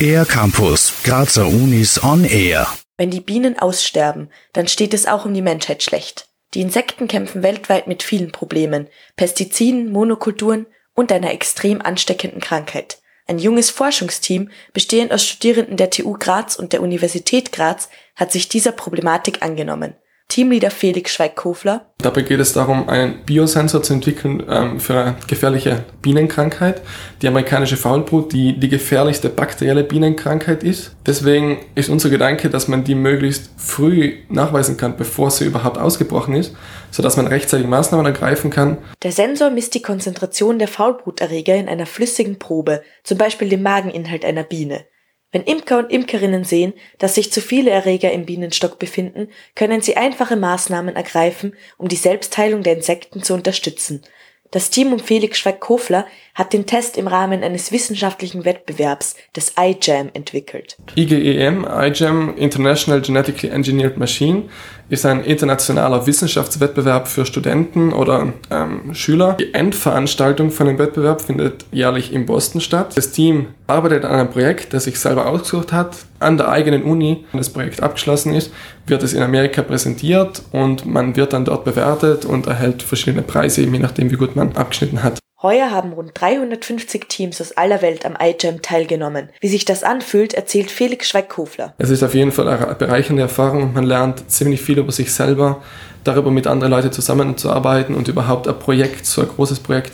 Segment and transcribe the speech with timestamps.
[0.00, 2.68] Air Campus, Grazer Unis on Air.
[2.96, 6.28] Wenn die Bienen aussterben, dann steht es auch um die Menschheit schlecht.
[6.54, 12.98] Die Insekten kämpfen weltweit mit vielen Problemen, Pestiziden, Monokulturen und einer extrem ansteckenden Krankheit.
[13.26, 18.48] Ein junges Forschungsteam, bestehend aus Studierenden der TU Graz und der Universität Graz, hat sich
[18.48, 19.94] dieser Problematik angenommen.
[20.28, 21.86] Teamleader Felix Schweigkofler.
[21.98, 26.82] Dabei geht es darum, einen Biosensor zu entwickeln ähm, für eine gefährliche Bienenkrankheit,
[27.22, 30.94] die amerikanische Faulbrut, die die gefährlichste bakterielle Bienenkrankheit ist.
[31.06, 36.34] Deswegen ist unser Gedanke, dass man die möglichst früh nachweisen kann, bevor sie überhaupt ausgebrochen
[36.34, 36.54] ist,
[36.90, 38.76] sodass man rechtzeitig Maßnahmen ergreifen kann.
[39.02, 44.26] Der Sensor misst die Konzentration der Faulbruterreger in einer flüssigen Probe, zum Beispiel dem Mageninhalt
[44.26, 44.84] einer Biene.
[45.30, 49.96] Wenn Imker und Imkerinnen sehen, dass sich zu viele Erreger im Bienenstock befinden, können sie
[49.96, 54.02] einfache Maßnahmen ergreifen, um die Selbstheilung der Insekten zu unterstützen.
[54.50, 56.06] Das Team um Felix Schweig-Kofler
[56.38, 60.76] hat den Test im Rahmen eines wissenschaftlichen Wettbewerbs des iGEM entwickelt.
[60.94, 64.44] IGEM, iGEM International Genetically Engineered Machine,
[64.88, 69.36] ist ein internationaler Wissenschaftswettbewerb für Studenten oder ähm, Schüler.
[69.38, 72.96] Die Endveranstaltung von dem Wettbewerb findet jährlich in Boston statt.
[72.96, 77.24] Das Team arbeitet an einem Projekt, das sich selber ausgesucht hat, an der eigenen Uni.
[77.32, 78.52] Wenn das Projekt abgeschlossen ist,
[78.86, 83.62] wird es in Amerika präsentiert und man wird dann dort bewertet und erhält verschiedene Preise,
[83.62, 85.18] je nachdem, wie gut man abgeschnitten hat.
[85.40, 89.28] Heuer haben rund 350 Teams aus aller Welt am iGEM teilgenommen.
[89.38, 91.74] Wie sich das anfühlt, erzählt Felix Schweig-Kofler.
[91.78, 93.72] Es ist auf jeden Fall eine bereichernde Erfahrung.
[93.72, 95.62] Man lernt ziemlich viel über sich selber,
[96.02, 99.92] darüber mit anderen Leuten zusammenzuarbeiten und überhaupt ein Projekt, so ein großes Projekt,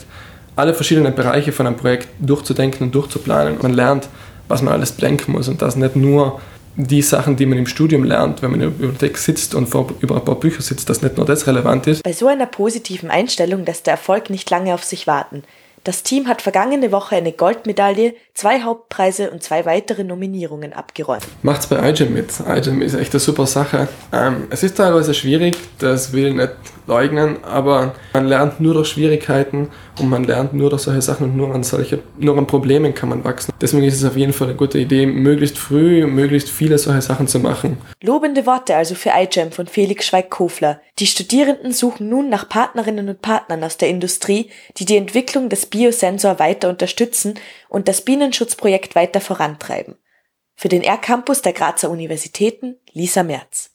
[0.55, 3.59] alle verschiedenen Bereiche von einem Projekt durchzudenken und durchzuplanen.
[3.61, 4.09] Man lernt,
[4.47, 6.41] was man alles bedenken muss und das nicht nur
[6.75, 9.87] die Sachen, die man im Studium lernt, wenn man in der Bibliothek sitzt und vor,
[10.01, 12.03] über ein paar Bücher sitzt, dass nicht nur das relevant ist.
[12.03, 15.43] Bei so einer positiven Einstellung lässt der Erfolg nicht lange auf sich warten.
[15.85, 21.21] Das Team hat vergangene Woche eine Goldmedaille, zwei Hauptpreise und zwei weitere Nominierungen abgeräumt.
[21.43, 22.31] Macht's bei iGEM mit.
[22.39, 23.87] iGEM ist echt eine super Sache.
[24.11, 26.51] Ähm, es ist teilweise schwierig, das will ich nicht
[26.87, 29.69] leugnen, aber man lernt nur durch Schwierigkeiten
[29.99, 33.09] und man lernt nur durch solche Sachen und nur an solche, nur an Problemen kann
[33.09, 33.53] man wachsen.
[33.59, 37.27] Deswegen ist es auf jeden Fall eine gute Idee, möglichst früh, möglichst viele solche Sachen
[37.27, 37.77] zu machen.
[38.01, 40.81] Lobende Worte also für iGEM von Felix Schweig-Kofler.
[40.99, 45.65] Die Studierenden suchen nun nach Partnerinnen und Partnern aus der Industrie, die die Entwicklung des
[45.65, 47.35] Biosensor weiter unterstützen
[47.69, 49.95] und das Bienenschutzprojekt weiter vorantreiben.
[50.55, 53.74] Für den R-Campus der Grazer Universitäten Lisa Merz.